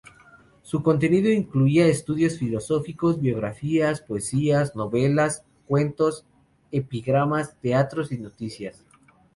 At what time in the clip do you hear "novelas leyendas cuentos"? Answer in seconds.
4.75-6.25